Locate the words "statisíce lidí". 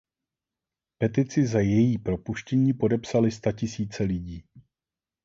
3.31-4.43